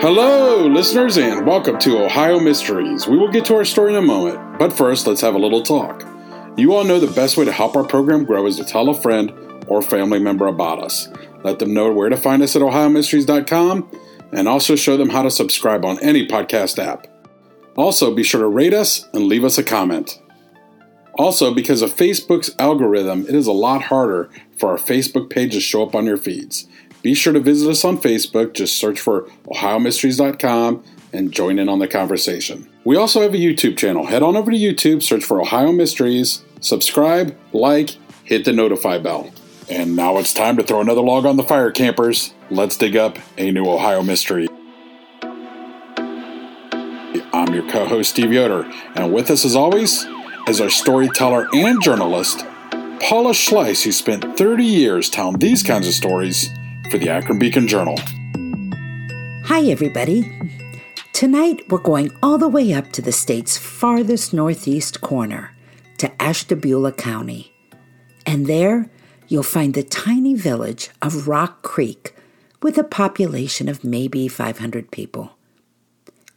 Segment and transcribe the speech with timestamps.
[0.00, 3.06] Hello, listeners, and welcome to Ohio Mysteries.
[3.06, 5.62] We will get to our story in a moment, but first, let's have a little
[5.62, 6.08] talk.
[6.56, 8.98] You all know the best way to help our program grow is to tell a
[8.98, 9.30] friend
[9.66, 11.08] or family member about us.
[11.44, 13.90] Let them know where to find us at ohiomysteries.com
[14.32, 17.06] and also show them how to subscribe on any podcast app.
[17.76, 20.18] Also, be sure to rate us and leave us a comment.
[21.16, 25.60] Also, because of Facebook's algorithm, it is a lot harder for our Facebook page to
[25.60, 26.66] show up on your feeds.
[27.02, 28.52] Be sure to visit us on Facebook.
[28.52, 32.68] Just search for OhioMysteries.com and join in on the conversation.
[32.84, 34.06] We also have a YouTube channel.
[34.06, 37.90] Head on over to YouTube, search for Ohio Mysteries, subscribe, like,
[38.24, 39.30] hit the notify bell.
[39.68, 42.34] And now it's time to throw another log on the fire, campers.
[42.50, 44.48] Let's dig up a new Ohio mystery.
[47.32, 50.06] I'm your co host, Steve Yoder, and with us, as always,
[50.48, 52.44] is our storyteller and journalist,
[53.00, 56.50] Paula Schleis, who spent 30 years telling these kinds of stories
[56.90, 57.96] for the Akron Beacon Journal.
[59.44, 60.28] Hi, everybody.
[61.12, 65.54] Tonight, we're going all the way up to the state's farthest northeast corner,
[65.98, 67.52] to Ashtabula County.
[68.26, 68.90] And there,
[69.28, 72.16] you'll find the tiny village of Rock Creek
[72.60, 75.36] with a population of maybe 500 people.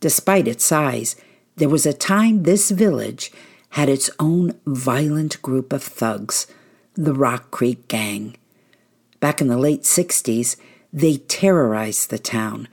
[0.00, 1.16] Despite its size,
[1.56, 3.32] there was a time this village
[3.70, 6.46] had its own violent group of thugs,
[6.92, 8.36] the Rock Creek Gang.
[9.22, 10.56] Back in the late 60s,
[10.92, 12.66] they terrorized the town,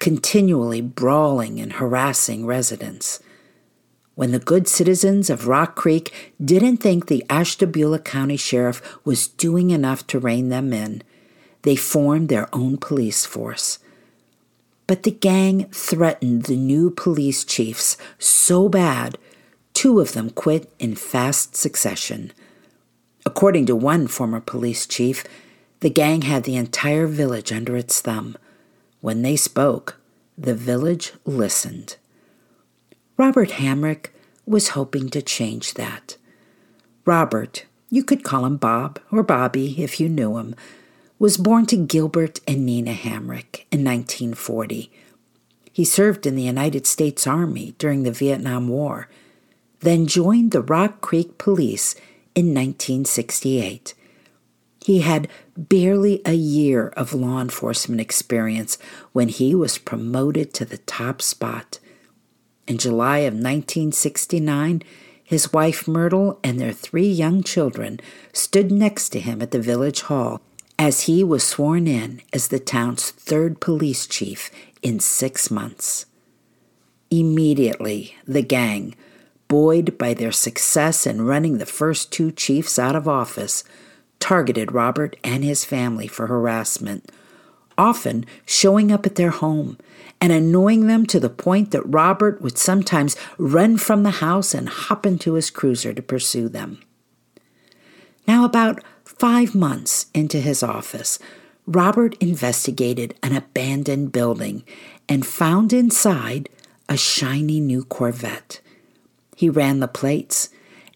[0.00, 3.20] continually brawling and harassing residents.
[4.14, 9.70] When the good citizens of Rock Creek didn't think the Ashtabula County Sheriff was doing
[9.70, 11.02] enough to rein them in,
[11.62, 13.78] they formed their own police force.
[14.86, 19.16] But the gang threatened the new police chiefs so bad,
[19.72, 22.30] two of them quit in fast succession.
[23.24, 25.24] According to one former police chief,
[25.84, 28.38] the gang had the entire village under its thumb.
[29.02, 30.00] When they spoke,
[30.38, 31.98] the village listened.
[33.18, 34.06] Robert Hamrick
[34.46, 36.16] was hoping to change that.
[37.04, 40.54] Robert, you could call him Bob or Bobby if you knew him,
[41.18, 44.90] was born to Gilbert and Nina Hamrick in 1940.
[45.70, 49.10] He served in the United States Army during the Vietnam War,
[49.80, 51.94] then joined the Rock Creek Police
[52.34, 53.92] in 1968.
[54.84, 58.76] He had barely a year of law enforcement experience
[59.12, 61.78] when he was promoted to the top spot.
[62.66, 64.82] In July of 1969,
[65.22, 67.98] his wife Myrtle and their three young children
[68.34, 70.42] stood next to him at the village hall
[70.78, 74.50] as he was sworn in as the town's third police chief
[74.82, 76.04] in six months.
[77.10, 78.94] Immediately, the gang,
[79.48, 83.64] buoyed by their success in running the first two chiefs out of office,
[84.24, 87.12] targeted Robert and his family for harassment,
[87.76, 89.76] often showing up at their home
[90.18, 94.66] and annoying them to the point that Robert would sometimes run from the house and
[94.70, 96.80] hop into his cruiser to pursue them.
[98.26, 101.18] Now, about five months into his office,
[101.66, 104.64] Robert investigated an abandoned building
[105.06, 106.48] and found inside
[106.88, 108.62] a shiny new Corvette.
[109.36, 110.48] He ran the plates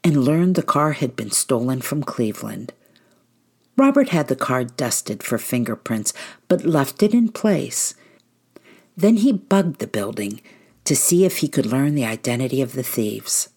[0.02, 2.72] and learned the car had been stolen from Cleveland.
[3.78, 6.12] Robert had the car dusted for fingerprints,
[6.48, 7.94] but left it in place.
[8.96, 10.40] Then he bugged the building
[10.82, 13.50] to see if he could learn the identity of the thieves.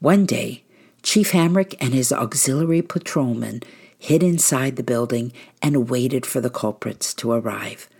[0.00, 0.64] One day,
[1.02, 3.62] Chief Hamrick and his auxiliary patrolmen
[3.98, 7.90] hid inside the building and waited for the culprits to arrive.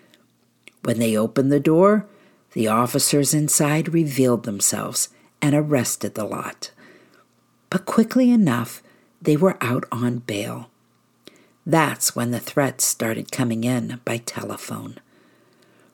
[0.84, 2.06] When they opened the door,
[2.52, 5.10] the officers inside revealed themselves
[5.42, 6.70] and arrested the lot.
[7.68, 8.82] But quickly enough,
[9.20, 10.70] they were out on bail.
[11.66, 14.98] That's when the threats started coming in by telephone.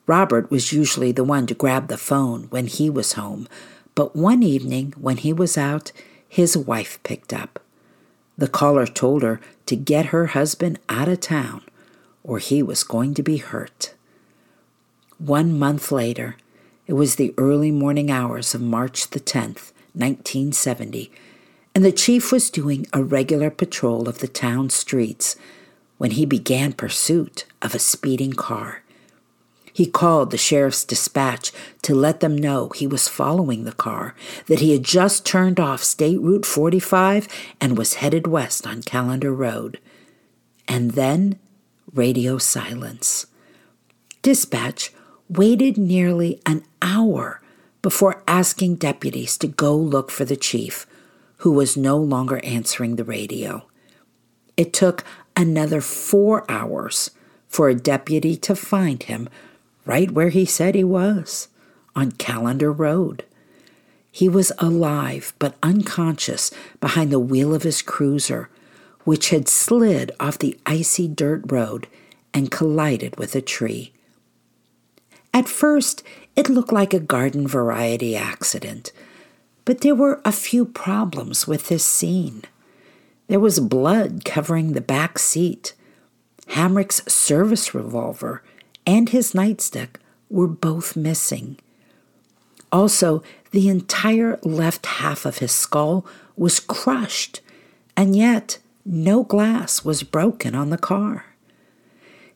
[0.06, 3.48] Robert was usually the one to grab the phone when he was home,
[3.94, 5.90] but one evening when he was out,
[6.28, 7.58] his wife picked up.
[8.36, 11.62] The caller told her to get her husband out of town
[12.22, 13.94] or he was going to be hurt.
[15.18, 16.36] One month later,
[16.86, 21.10] it was the early morning hours of March the 10th, 1970,
[21.74, 25.36] and the chief was doing a regular patrol of the town streets
[26.02, 28.82] when he began pursuit of a speeding car.
[29.72, 31.52] He called the sheriff's dispatch
[31.82, 34.16] to let them know he was following the car,
[34.48, 37.28] that he had just turned off State Route 45
[37.60, 39.78] and was headed west on Callender Road.
[40.66, 41.38] And then
[41.94, 43.26] radio silence.
[44.22, 44.92] Dispatch
[45.28, 47.40] waited nearly an hour
[47.80, 50.84] before asking deputies to go look for the chief,
[51.36, 53.68] who was no longer answering the radio.
[54.56, 55.04] It took
[55.36, 57.10] another four hours
[57.48, 59.28] for a deputy to find him
[59.84, 61.48] right where he said he was,
[61.94, 63.24] on Calendar Road.
[64.10, 66.50] He was alive but unconscious
[66.80, 68.48] behind the wheel of his cruiser,
[69.04, 71.88] which had slid off the icy dirt road
[72.32, 73.92] and collided with a tree.
[75.34, 76.02] At first,
[76.36, 78.92] it looked like a garden variety accident,
[79.64, 82.42] but there were a few problems with this scene.
[83.28, 85.74] There was blood covering the back seat.
[86.48, 88.42] Hamrick's service revolver
[88.86, 89.96] and his nightstick
[90.28, 91.58] were both missing.
[92.70, 97.40] Also, the entire left half of his skull was crushed,
[97.96, 101.26] and yet no glass was broken on the car.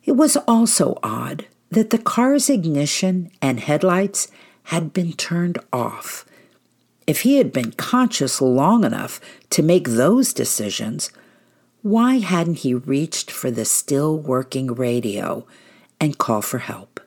[0.05, 4.29] It was also odd that the car's ignition and headlights
[4.65, 6.25] had been turned off.
[7.07, 9.21] If he had been conscious long enough
[9.51, 11.11] to make those decisions,
[11.83, 15.47] why hadn't he reached for the still working radio
[16.01, 17.01] and called for help?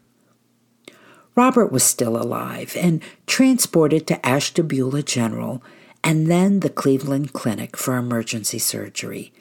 [1.36, 5.62] Robert was still alive and transported to Ashtabula General
[6.04, 9.34] and then the Cleveland Clinic for emergency surgery.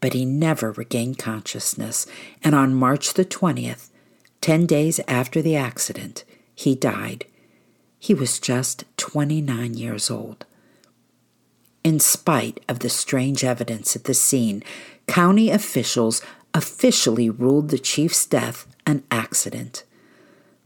[0.00, 2.06] But he never regained consciousness,
[2.42, 3.90] and on March the 20th,
[4.40, 6.24] 10 days after the accident,
[6.54, 7.26] he died.
[8.02, 10.46] He was just 29 years old.
[11.84, 14.64] In spite of the strange evidence at the scene,
[15.06, 16.22] county officials
[16.54, 19.84] officially ruled the chief's death an accident.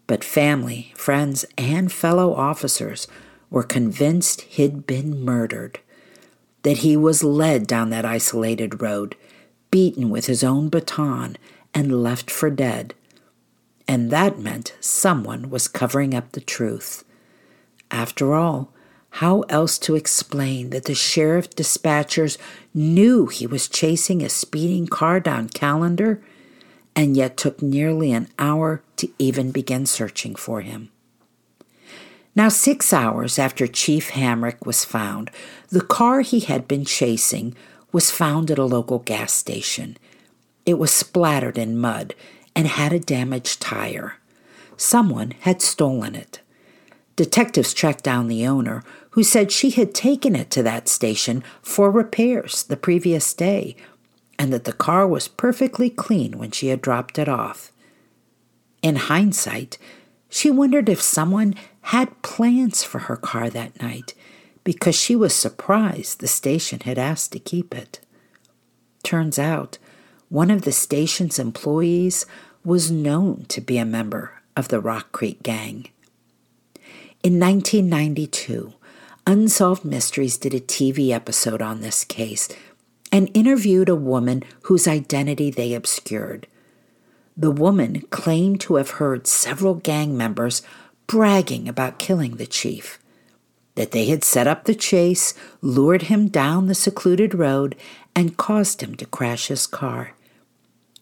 [0.07, 3.09] But family, friends, and fellow officers
[3.51, 5.81] were convinced he'd been murdered,
[6.63, 9.17] that he was led down that isolated road,
[9.73, 11.37] beaten with his own baton,
[11.75, 12.95] and left for dead.
[13.89, 17.05] And that meant someone was covering up the truth.
[17.91, 18.71] After all,
[19.19, 22.37] how else to explain that the sheriff dispatchers
[22.75, 26.21] knew he was chasing a speeding car down Calendar
[26.97, 30.91] and yet took nearly an hour to even begin searching for him.
[32.37, 35.31] Now, six hours after Chief Hamrick was found,
[35.69, 37.55] the car he had been chasing
[37.93, 39.97] was found at a local gas station.
[40.67, 42.17] It was splattered in mud
[42.57, 44.17] and had a damaged tire.
[44.77, 46.41] Someone had stolen it.
[47.17, 51.91] Detectives tracked down the owner, who said she had taken it to that station for
[51.91, 53.77] repairs the previous day
[54.39, 57.71] and that the car was perfectly clean when she had dropped it off.
[58.83, 59.79] In hindsight,
[60.29, 64.15] she wondered if someone had plans for her car that night
[64.65, 68.01] because she was surprised the station had asked to keep it.
[69.03, 69.79] Turns out,
[70.29, 72.27] one of the station's employees
[72.65, 75.87] was known to be a member of the Rock Creek Gang.
[77.25, 78.75] In 1992,
[79.27, 82.51] Unsolved Mysteries did a TV episode on this case
[83.11, 86.47] and interviewed a woman whose identity they obscured.
[87.35, 90.61] The woman claimed to have heard several gang members
[91.07, 92.99] bragging about killing the chief,
[93.75, 97.75] that they had set up the chase, lured him down the secluded road,
[98.15, 100.13] and caused him to crash his car.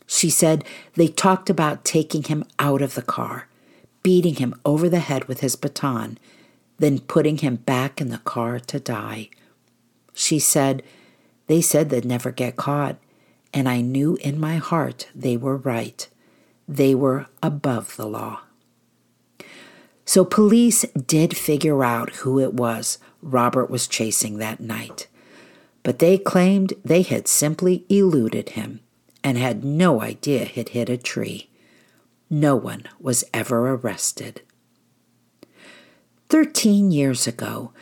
[0.07, 0.65] She said
[0.95, 3.49] they talked about taking him out of the car,
[4.03, 6.19] beating him over the head with his baton,
[6.79, 9.29] then putting him back in the car to die.
[10.13, 10.83] She said,
[11.47, 12.97] they said they'd never get caught,
[13.53, 16.09] and I knew in my heart they were right.
[16.67, 18.41] They were above the law.
[20.05, 25.07] So police did figure out who it was Robert was chasing that night.
[25.83, 28.81] But they claimed they had simply eluded him
[29.25, 31.49] and had no idea he'd hit a tree.
[32.33, 34.43] No one was ever arrested.
[36.29, 37.73] Thirteen years ago,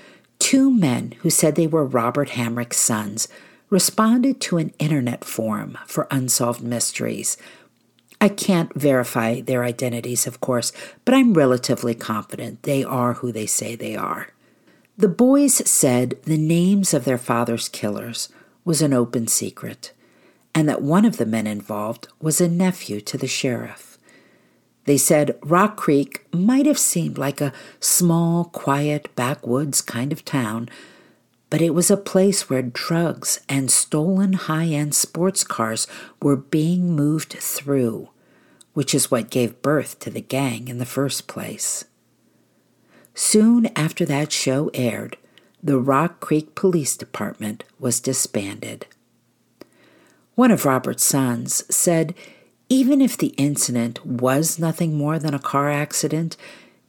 [0.40, 3.28] Two men who said they were Robert Hamrick's sons
[3.68, 7.36] responded to an internet forum for unsolved mysteries.
[8.20, 10.72] I can't verify their identities, of course,
[11.04, 14.28] but I'm relatively confident they are who they say they are.
[14.98, 18.28] The boys said the names of their father's killers
[18.64, 19.92] was an open secret,
[20.54, 23.89] and that one of the men involved was a nephew to the sheriff.
[24.90, 30.68] They said Rock Creek might have seemed like a small, quiet, backwoods kind of town,
[31.48, 35.86] but it was a place where drugs and stolen high end sports cars
[36.20, 38.08] were being moved through,
[38.74, 41.84] which is what gave birth to the gang in the first place.
[43.14, 45.16] Soon after that show aired,
[45.62, 48.88] the Rock Creek Police Department was disbanded.
[50.34, 52.12] One of Robert's sons said
[52.70, 56.36] even if the incident was nothing more than a car accident,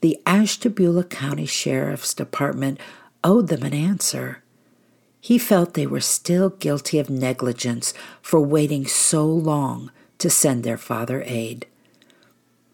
[0.01, 2.79] the Ashtabula County Sheriff's Department
[3.23, 4.43] owed them an answer.
[5.19, 10.77] He felt they were still guilty of negligence for waiting so long to send their
[10.77, 11.65] father aid.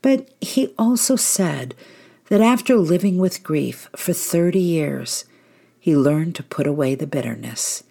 [0.01, 1.75] But he also said
[2.27, 5.25] that after living with grief for 30 years,
[5.79, 7.83] he learned to put away the bitterness.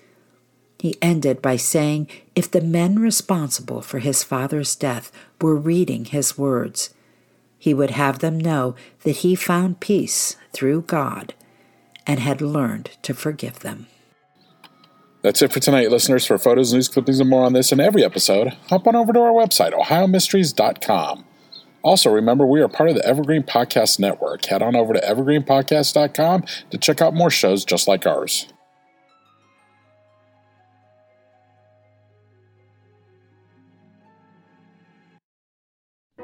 [0.79, 6.37] He ended by saying if the men responsible for his father's death were reading his
[6.37, 6.91] words,
[7.59, 11.35] he would have them know that he found peace through God
[12.07, 13.87] and had learned to forgive them.
[15.23, 16.25] That's it for tonight, listeners.
[16.25, 19.21] For photos, news clippings, and more on this and every episode, hop on over to
[19.21, 21.25] our website, ohiomysteries.com.
[21.83, 24.45] Also, remember we are part of the Evergreen Podcast Network.
[24.45, 28.47] Head on over to evergreenpodcast.com to check out more shows just like ours.